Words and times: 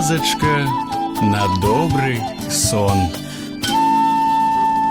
казачка 0.00 0.66
на 1.20 1.44
добрый 1.60 2.18
сон. 2.50 2.96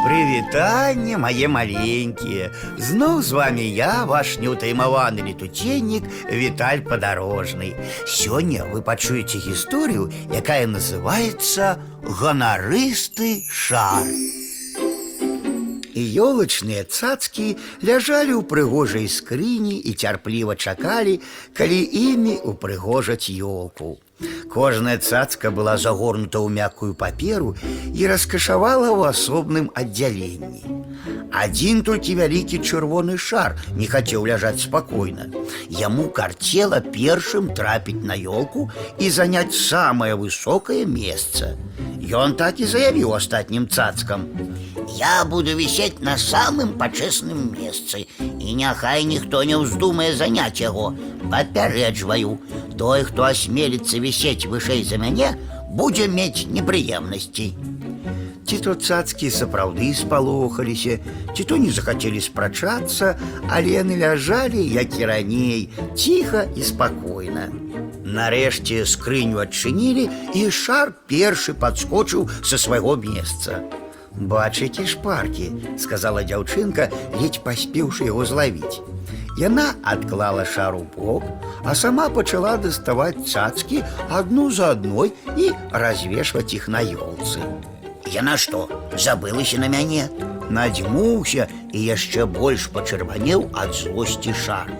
Прывітанне, 0.05 1.17
мае 1.17 1.47
маленькія. 1.49 2.51
Зноў 2.77 3.23
з 3.25 3.33
вами 3.33 3.65
я, 3.65 4.05
ваш 4.05 4.37
неўтаймаваны 4.37 5.25
летуценнік 5.25 6.05
Віталь 6.29 6.85
падарожны. 6.85 7.73
Сёння 8.05 8.69
вы 8.69 8.85
пачуеце 8.85 9.41
гісторыю, 9.41 10.13
якая 10.29 10.69
называецца 10.69 11.81
ганарысты 12.05 13.41
шар. 13.49 14.05
І 15.97 16.01
ёлачныя 16.21 16.85
цацкі 16.85 17.57
ляжалі 17.81 18.37
ў 18.37 18.45
прыгожай 18.45 19.09
скрыні 19.09 19.81
і 19.81 19.97
цярпліва 19.97 20.53
чакалі, 20.53 21.17
калі 21.57 21.79
імі 21.81 22.37
упрыгожаць 22.45 23.33
ёлку. 23.33 23.97
Кожная 24.49 24.97
цацка 24.97 25.51
была 25.51 25.75
загорнута 25.77 26.39
ў 26.39 26.47
мяккую 26.47 26.93
паперу 26.95 27.55
і 27.91 28.07
раскашавала 28.07 28.87
ў 28.95 29.11
асобным 29.11 29.67
аддзяленні. 29.75 30.75
Адзін 31.35 31.81
толькі 31.83 32.15
вялікі 32.21 32.61
чырвоны 32.63 33.17
шар 33.19 33.57
не 33.75 33.87
хацеў 33.91 34.23
ляжаць 34.29 34.63
спакойна. 34.63 35.27
Яму 35.67 36.07
карцела 36.15 36.79
першым 36.79 37.51
трапіць 37.51 37.99
на 37.99 38.15
ёлку 38.15 38.69
і 38.97 39.09
заняць 39.11 39.51
самае 39.51 40.15
высокае 40.15 40.85
месца. 40.87 41.55
Ён 42.05 42.39
так 42.39 42.63
і 42.63 42.69
заявіў 42.71 43.17
астатнім 43.19 43.67
цацкам: 43.67 44.29
Я 44.97 45.25
буду 45.25 45.55
висеть 45.57 46.01
на 46.01 46.17
самым 46.17 46.73
пачэсным 46.79 47.51
месцы 47.55 48.05
і 48.19 48.53
няхай 48.53 49.03
ніхто 49.03 49.43
не 49.43 49.57
ўздумае 49.57 50.13
заняць 50.15 50.61
яго. 50.61 50.93
Папярэджваю, 51.31 52.37
той, 52.77 53.03
хто 53.03 53.27
асмеліцца 53.27 53.99
вісець 53.99 54.45
вышэй 54.45 54.83
за 54.83 54.97
мяне, 55.01 55.35
будзе 55.69 56.07
мець 56.07 56.47
непрыемнасці. 56.47 57.47
Ці 58.45 58.57
то 58.61 58.75
цацкі 58.77 59.31
сапраўды 59.33 59.89
спалохаліся, 59.97 60.99
ці 61.33 61.43
то 61.49 61.57
не 61.57 61.71
захацелі 61.73 62.21
спрачацца, 62.21 63.15
але 63.49 63.81
яны 63.81 63.97
ляжалі, 63.97 64.61
як 64.61 64.99
і 64.99 65.05
раней, 65.09 65.69
ціха 65.97 66.45
і 66.53 66.61
спакойна. 66.61 67.49
Нарэшце 68.05 68.85
скрыню 68.85 69.41
адчынілі, 69.41 70.05
і 70.37 70.45
шар 70.53 70.93
першы 71.09 71.57
падскочыў 71.57 72.29
са 72.45 72.61
свайго 72.61 72.93
месца. 73.01 73.65
Бачыце 74.15 74.85
шпаркі, 74.87 75.51
сказала 75.77 76.23
дзяўчынка, 76.23 76.87
ледзь 77.19 77.43
паспеўшы 77.43 78.07
яго 78.07 78.25
злавіць. 78.25 78.79
Яна 79.37 79.75
адклала 79.83 80.45
шар 80.47 80.75
у 80.75 80.85
бок, 80.95 81.23
а 81.65 81.75
сама 81.75 82.07
пачала 82.09 82.55
даставаць 82.55 83.27
цацкі 83.27 83.83
адну 84.09 84.47
за 84.49 84.71
адной 84.75 85.11
і 85.35 85.51
развешваць 85.71 86.55
іх 86.55 86.69
на 86.71 86.79
ёлцы. 86.79 87.43
Яна 88.13 88.37
што, 88.39 88.69
забылася 88.95 89.59
на 89.59 89.67
мяне, 89.67 90.07
надзьмуўся 90.49 91.49
і 91.73 91.83
яшчэ 91.83 92.25
больш 92.25 92.69
пачырванеў 92.71 93.49
ад 93.51 93.75
злосці 93.75 94.31
шар. 94.45 94.71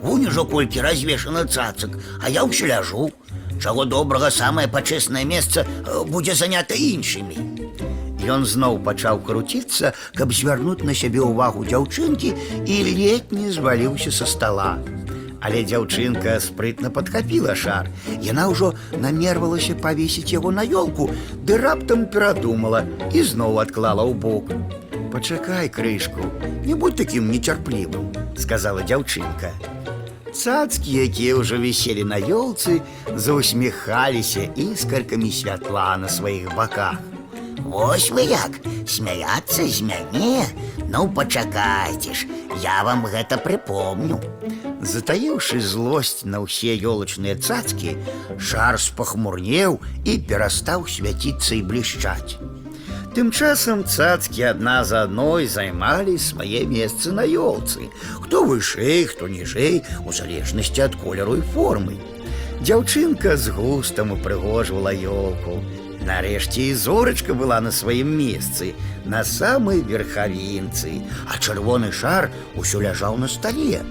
Вунь 0.00 0.26
ужо 0.32 0.44
колькі 0.48 0.80
развешана 0.80 1.44
цацак, 1.44 1.98
а 2.22 2.30
я 2.30 2.48
ўсё 2.48 2.70
ляжу. 2.70 3.10
Чаго 3.60 3.84
добрага 3.84 4.30
самае 4.30 4.68
пачэснае 4.70 5.26
месца 5.26 5.66
э, 5.66 6.04
будзе 6.06 6.38
занята 6.38 6.78
іншымі. 6.78 7.51
Ён 8.28 8.44
зноў 8.44 8.78
пачаў 8.82 9.20
круціцца, 9.24 9.92
каб 10.18 10.32
звярнуць 10.34 10.82
на 10.84 10.94
сябе 10.94 11.22
ўвагу 11.22 11.64
дзяўчынкі 11.64 12.34
і 12.66 12.76
ледь 12.88 13.32
не 13.32 13.52
зваліўся 13.54 14.10
са 14.10 14.26
стола. 14.26 14.76
Але 15.40 15.62
дзяўчынка 15.62 16.34
спрытна 16.42 16.90
падхапіла 16.90 17.54
шар. 17.54 17.88
Яна 18.20 18.48
ўжо 18.50 18.74
намервалася 18.98 19.78
павесіць 19.78 20.34
яго 20.34 20.50
на 20.50 20.66
ёлку, 20.66 21.10
ды 21.46 21.58
раптам 21.62 22.06
перадумала 22.10 22.82
і 23.14 23.22
зноў 23.22 23.62
адклала 23.62 24.02
ў 24.02 24.14
бок. 24.18 24.50
Пачакай 25.12 25.70
крышку, 25.70 26.26
не 26.66 26.74
будь 26.74 26.98
такім 26.98 27.30
нецярплівым, 27.30 28.10
сказала 28.36 28.82
дзяўчынка. 28.82 29.54
Цацкі, 30.28 30.90
якія 31.06 31.38
ўжо 31.38 31.56
віселі 31.56 32.04
на 32.04 32.18
ёлцы, 32.20 32.82
заусміхаліся 33.14 34.50
іскаркамі 34.58 35.30
святла 35.32 35.96
на 35.96 36.10
сваіх 36.12 36.52
баках. 36.58 36.98
Вось 37.68 38.10
вы 38.10 38.24
як 38.30 38.60
смяяцца 38.88 39.66
з 39.68 39.82
мяне, 39.84 40.46
ну 40.88 41.08
пачакайце 41.08 42.14
ж, 42.14 42.26
я 42.62 42.82
вам 42.84 43.04
гэта 43.06 43.36
прыпомню. 43.36 44.20
Затаіўшы 44.80 45.60
злосць 45.60 46.24
на 46.24 46.40
ўсе 46.44 46.78
ёлачныя 46.78 47.36
цацкі, 47.36 47.98
шар 48.38 48.80
спахмурнеў 48.80 49.80
і 50.04 50.12
перастаў 50.24 50.88
свяціцца 50.88 51.58
і 51.58 51.62
блішчаць. 51.68 52.38
Тым 53.18 53.32
часам 53.32 53.82
цацкі 53.84 54.42
адна 54.52 54.84
за 54.84 55.02
адной 55.04 55.48
займалі 55.50 56.14
свае 56.22 56.62
месцы 56.70 57.10
на 57.10 57.26
ёлцы, 57.26 57.90
хто 58.22 58.44
вышэй, 58.44 59.04
хто 59.10 59.28
ніжэй, 59.28 59.82
у 60.06 60.12
залежнасці 60.12 60.86
ад 60.86 60.94
колеру 61.02 61.36
і 61.40 61.42
формы. 61.54 61.98
Дзяўчынка 62.62 63.36
з 63.36 63.54
густам 63.58 64.14
упрыгожвала 64.14 64.94
ёлку. 64.94 65.58
Нарэшце 66.08 66.70
і 66.70 66.74
зорачка 66.74 67.34
была 67.34 67.60
на 67.60 67.72
сваім 67.74 68.08
месцы, 68.16 68.72
на 69.04 69.24
самай 69.24 69.80
верхавінцы, 69.80 71.02
а 71.28 71.36
чырвоны 71.36 71.92
шар 71.92 72.30
усё 72.56 72.80
ляжаў 72.80 73.18
на 73.18 73.28
стале. 73.28 73.82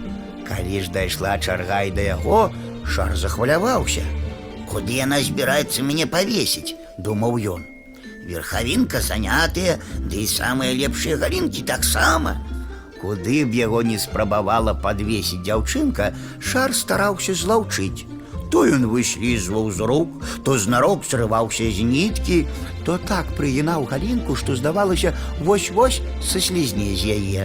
Калі 0.47 0.81
ж 0.81 0.91
дайшла 0.91 1.37
чарга 1.37 1.83
і 1.83 1.91
да 1.91 2.01
яго, 2.01 2.51
шар 2.87 3.15
захваляваўся. 3.15 4.05
Куды 4.71 4.99
яна 4.99 5.19
збіраецца 5.21 5.83
мяне 5.83 6.07
павесіць, 6.07 6.75
думаў 6.97 7.37
ён. 7.55 7.65
Верхавінка 8.27 8.99
занятыя, 8.99 9.77
ды 9.99 10.23
і 10.23 10.27
самыя 10.27 10.75
лепшыя 10.75 11.19
галінкі 11.19 11.63
таксама. 11.67 12.39
Куды 12.99 13.45
б 13.45 13.53
яго 13.55 13.83
не 13.85 13.99
спрабавала 13.99 14.73
падвесіць 14.73 15.43
дзяўчынка, 15.45 16.11
шар 16.39 16.73
стараўся 16.73 17.35
злаўчыць. 17.37 18.07
То 18.51 18.63
ён 18.63 18.87
выслізваў 18.87 19.71
з 19.71 19.79
рук, 19.83 20.09
то 20.43 20.57
знарок 20.57 21.03
срываўся 21.03 21.67
з 21.67 21.83
ніткі, 21.83 22.45
то 22.85 22.97
так 22.97 23.27
прыгінаў 23.35 23.87
галінку, 23.91 24.35
што 24.35 24.55
здавалася 24.55 25.11
вось-вось 25.43 26.01
саслізне 26.23 26.95
з 26.95 27.17
яе. 27.17 27.43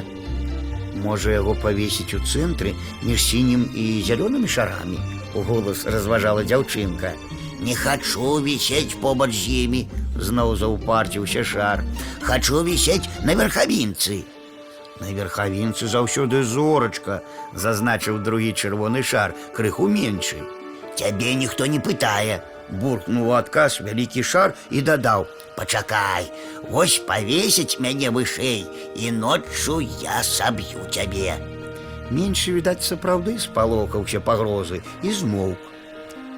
Можа 1.02 1.34
яго 1.34 1.56
павесіць 1.58 2.14
у 2.14 2.22
цэнтры 2.22 2.76
між 3.02 3.18
сінім 3.18 3.66
і 3.74 4.02
зялёнымі 4.06 4.46
шарамі, 4.46 5.02
у 5.34 5.42
голас 5.42 5.82
разважала 5.86 6.46
дзяўчынка. 6.46 7.18
Не 7.62 7.74
хачу 7.74 8.38
вісець 8.42 8.94
побач 9.02 9.34
з 9.34 9.66
імі, 9.66 9.82
зноў 10.14 10.54
заўпарціўся 10.56 11.42
шар. 11.42 11.82
Хачу 12.22 12.62
вісець 12.62 13.10
на 13.26 13.34
верхавінцы. 13.34 14.22
На 15.02 15.10
верхавінцы 15.10 15.90
заўсёды 15.90 16.46
зорачка, 16.46 17.22
зазначыў 17.54 18.22
другі 18.22 18.54
чырвоны 18.54 19.02
шар, 19.02 19.34
крыху 19.54 19.88
меншы. 19.88 20.55
Цябе 20.96 21.34
ніхто 21.34 21.66
не 21.66 21.80
пытае, 21.80 22.40
буркнуў 22.68 23.32
у 23.32 23.36
адказ 23.38 23.80
вялікі 23.80 24.22
шар 24.22 24.54
і 24.70 24.82
дадаў: « 24.82 25.56
Пачакай, 25.56 26.30
Вось 26.70 26.98
павесіць 27.08 27.80
мяне 27.80 28.10
вышэй 28.10 28.64
і 28.96 29.10
ноччу 29.12 29.80
я 29.80 30.22
саб'ю 30.22 30.86
цябе. 30.90 31.36
Меншы, 32.12 32.56
відаць, 32.56 32.84
сапраўды 32.86 33.38
спалохаўся 33.40 34.20
пагрозы 34.20 34.82
і 35.02 35.12
змоўк. 35.12 35.68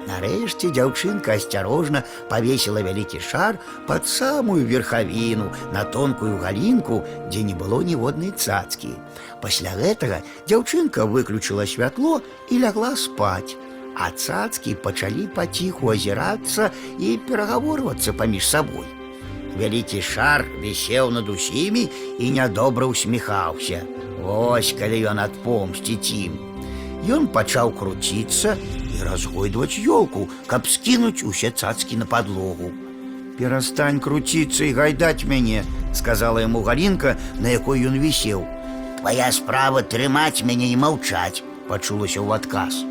Нарэшце 0.05 0.69
дзяўчынка 0.69 1.33
асцярожна 1.33 2.03
павесіла 2.29 2.83
вялікі 2.85 3.19
шар 3.27 3.57
пад 3.87 4.05
самую 4.07 4.65
верхавіну 4.69 5.49
на 5.73 5.83
тонкую 5.83 6.37
галінку, 6.43 7.01
дзе 7.29 7.41
не 7.43 7.55
было 7.57 7.81
ніводнай 7.81 8.31
цацкі. 8.31 8.93
Пасля 9.41 9.73
гэтага 9.79 10.21
дзяўчынка 10.45 11.09
выключыла 11.09 11.65
святло 11.65 12.21
і 12.51 12.61
лягла 12.61 12.93
спаць. 12.95 13.57
А 13.95 14.11
цацкі 14.11 14.75
пачалі 14.83 15.27
паціху 15.35 15.91
азірацца 15.95 16.71
і 16.99 17.15
перагаворвацца 17.27 18.13
паміж 18.13 18.47
сабой. 18.47 18.87
Вялікі 19.55 20.01
шар 20.03 20.43
вісеў 20.59 21.11
над 21.15 21.29
усімі 21.29 21.87
і 22.19 22.31
нядобра 22.31 22.87
усміхаўся. 22.91 23.83
Вось 24.19 24.75
калі 24.79 24.99
ён 25.11 25.21
адпомсціць 25.23 26.11
ім. 26.11 26.33
Ён 27.07 27.27
пачаў 27.31 27.71
круціцца 27.71 28.57
і 28.59 29.03
разгойдваць 29.05 29.79
ёлку, 29.79 30.27
каб 30.47 30.67
скінуць 30.67 31.23
усе 31.23 31.51
цацкі 31.51 32.01
на 32.01 32.05
падлогу. 32.09 32.71
Перастань 33.37 33.99
круціцца 33.99 34.65
і 34.65 34.73
гайдаць 34.73 35.27
мяне, 35.27 35.63
сказала 35.93 36.41
яму 36.43 36.63
галінка, 36.63 37.15
на 37.39 37.53
якой 37.53 37.85
ён 37.87 37.99
вісеў. 37.99 38.43
Твая 38.99 39.31
справа 39.31 39.83
трымаць 39.83 40.43
мяне 40.43 40.71
і 40.73 40.81
маўчаць, 40.83 41.43
пачулася 41.67 42.19
ў 42.23 42.41
адказ. 42.41 42.88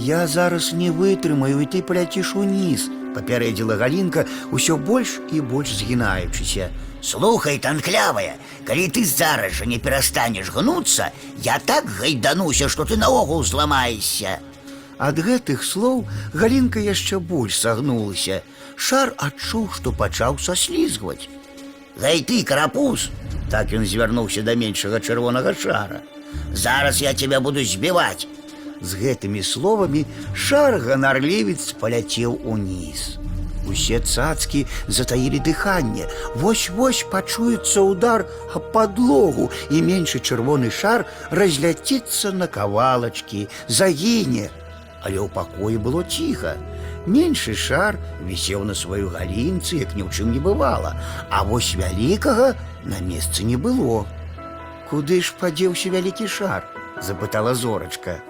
Я 0.00 0.26
зараз 0.26 0.72
не 0.72 0.90
вытрымаю 0.90 1.60
і 1.64 1.66
ты 1.72 1.82
паляціш 1.82 2.34
уніз, 2.36 2.88
папярэдзіла 3.16 3.76
галінка 3.80 4.26
ўсё 4.52 4.76
больш 4.76 5.20
і 5.32 5.40
больш 5.40 5.72
згінаючыся. 5.80 6.68
Слухай, 7.00 7.58
танклявая, 7.58 8.36
калі 8.66 8.88
ты 8.92 9.04
зараз 9.04 9.60
жа 9.60 9.64
не 9.64 9.78
перастанеш 9.78 10.50
гнуцца, 10.50 11.12
я 11.42 11.58
так 11.58 11.86
гайдануся, 11.86 12.68
што 12.68 12.84
ты 12.84 12.96
наогул 12.96 13.44
зламаешся. 13.44 14.40
Ад 14.98 15.16
гэтых 15.20 15.64
слоў 15.64 16.04
галінка 16.34 16.80
яшчэ 16.80 17.20
больш 17.20 17.56
сагнулася. 17.60 18.42
шар 18.76 19.14
адчуў, 19.16 19.70
што 19.72 19.92
пачаў 19.92 20.38
саслізгваць. 20.38 21.28
Гай 21.96 22.22
ты, 22.22 22.44
карапуз! 22.44 23.08
Так 23.50 23.72
ён 23.72 23.86
звярнуўся 23.86 24.42
да 24.42 24.54
меншага 24.54 25.00
чырвонага 25.00 25.54
шара. 25.54 26.02
Зараз 26.52 27.00
я 27.00 27.14
тебя 27.14 27.40
буду 27.40 27.64
збіваць. 27.64 28.28
З 28.80 28.90
гэтымі 29.00 29.42
словамі 29.42 30.04
шар 30.34 30.80
ганарлівец 30.84 31.72
паляцеў 31.80 32.36
уніз. 32.44 33.16
Усе 33.66 33.98
цацкі 34.00 34.66
затаілі 34.86 35.40
дыханне. 35.42 36.06
Вось-вось 36.36 37.02
пачуецца 37.10 37.82
удар 37.82 38.26
аб 38.54 38.70
падлогу, 38.72 39.50
і 39.70 39.82
меншы 39.82 40.22
чырвоны 40.22 40.70
шар 40.70 41.06
разляціцца 41.30 42.30
на 42.32 42.46
кавалачкі, 42.46 43.48
загіне. 43.68 44.50
Але 45.02 45.18
ў 45.18 45.28
пакоі 45.34 45.82
было 45.82 46.06
ціха. 46.06 46.54
Меншы 47.06 47.54
шар 47.54 47.98
вісеў 48.26 48.62
на 48.66 48.74
сваёй 48.74 49.10
галінцы, 49.10 49.82
як 49.82 49.94
ні 49.98 50.06
ў 50.06 50.10
чым 50.10 50.30
не 50.34 50.42
бывала, 50.42 50.94
а 51.30 51.42
вось 51.42 51.74
вялікага 51.78 52.54
на 52.84 52.98
месцы 53.02 53.42
не 53.42 53.58
было. 53.58 54.06
Куды 54.90 55.22
ж 55.22 55.34
падзеўся 55.38 55.90
вялікі 55.90 56.26
шар? 56.26 56.66
запытала 57.02 57.54
зорачка. 57.54 58.22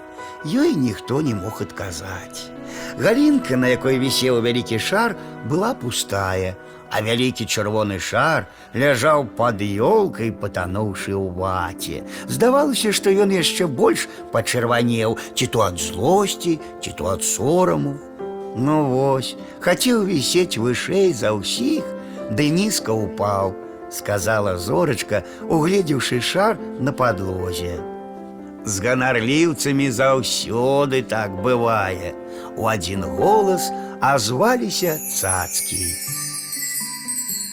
Ёй 0.44 0.75
ніхто 0.77 1.23
не 1.23 1.35
мог 1.35 1.62
адказаць. 1.62 2.50
Галінка, 2.99 3.56
на 3.56 3.69
якой 3.73 3.99
вісеў 3.99 4.41
вялікі 4.44 4.79
шар, 4.79 5.17
была 5.49 5.75
пустая, 5.75 6.55
а 6.91 7.03
вялікі 7.03 7.47
чырвоны 7.47 7.99
шар 7.99 8.47
ляжаў 8.75 9.27
пад 9.38 9.62
ёлкай, 9.62 10.31
патануўшы 10.31 11.17
ў 11.17 11.35
ваце. 11.35 12.05
Здавалася, 12.29 12.93
што 12.93 13.11
ён 13.11 13.35
яшчэ 13.35 13.67
больш 13.67 14.06
пачырванеў, 14.33 15.19
ці 15.35 15.47
то 15.50 15.67
ад 15.67 15.81
злосці, 15.83 16.61
ці 16.83 16.91
то 16.94 17.11
ад 17.17 17.25
сораму. 17.25 17.97
Ну 18.56 18.77
вось, 18.93 19.35
хацеў 19.61 20.06
вісець 20.06 20.61
вышэй 20.62 21.12
за 21.12 21.35
ўсіх, 21.35 21.85
ды 22.31 22.49
нізка 22.55 22.94
ўпаў, 22.94 23.53
сказала 23.91 24.56
зорачка, 24.56 25.27
угледзеўшы 25.49 26.23
шар 26.23 26.56
на 26.81 26.93
падлозе. 26.93 27.90
З 28.67 28.83
ганарліўцамі 28.83 29.91
заўсёды 29.91 31.03
так 31.03 31.31
бывае. 31.43 32.15
У 32.56 32.67
адзін 32.67 33.05
голас 33.05 33.71
азваліся 34.00 34.99
цацкі. 34.99 35.87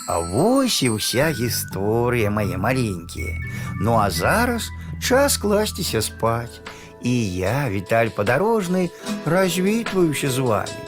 А 0.07 0.19
вось 0.19 0.83
і 0.83 0.97
ўся 0.97 1.29
гісторыя 1.31 2.33
мае 2.33 2.57
маленькія. 2.57 3.37
Ну 3.79 3.95
а 3.95 4.09
зараз 4.09 4.67
час 4.99 5.37
класціся 5.37 6.01
спаць. 6.01 6.59
І 7.03 7.35
я, 7.35 7.69
Віталь 7.69 8.09
падарожны, 8.15 8.89
развітваюся 9.25 10.29
з 10.31 10.39
вами. 10.39 10.81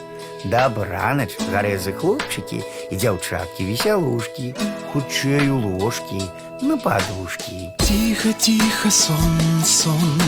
Дабранач, 0.44 1.36
гарэзы 1.52 1.92
хлопчыкі 1.92 2.62
і 2.90 2.96
дзяўчаткі 2.96 3.64
весялушкі, 3.64 4.54
хутчэй 4.92 5.48
у 5.50 5.58
ложкі, 5.78 6.22
на 6.62 6.76
падушкі. 6.76 7.70
Тихо, 7.76 8.32
тихо, 8.38 8.90
сон, 8.90 9.38
сон, 9.64 10.20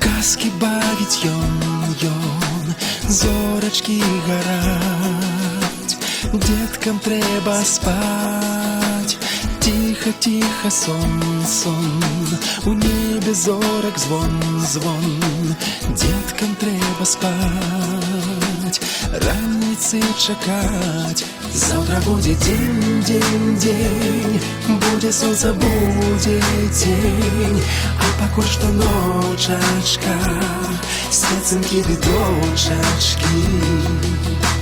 казки 0.00 0.50
бавить 0.60 1.24
ён, 1.24 1.94
ён, 2.02 2.74
зорочки 3.08 4.02
гарать, 4.26 5.96
деткам 6.32 6.98
треба 6.98 7.62
спать. 7.64 9.18
Тихо, 9.60 10.12
тихо, 10.20 10.70
сон, 10.70 11.22
сон, 11.46 12.02
у 12.64 12.72
небе 12.72 13.34
зорок 13.34 13.98
звон, 13.98 14.30
звон, 14.66 15.20
деткам 15.88 16.54
треба 16.60 17.04
спать. 17.04 18.80
Раніцы 19.72 19.98
чакаць 20.20 21.24
Заўтра 21.56 22.00
будзе 22.04 22.34
дзень, 22.42 23.00
дзень, 23.00 23.56
дзень 23.56 24.36
Будзе 24.82 25.12
сонца, 25.12 25.54
будзе 25.54 26.36
дзень 26.76 27.62
А 27.96 28.12
пакуль 28.20 28.44
што 28.44 28.68
ночачка 28.76 30.20
Сцецынкі 31.08 31.80
ды 31.88 31.96
дочачкі 32.04 33.40
Тихо, 33.48 34.28
тихо, 34.28 34.58
сон 34.58 34.61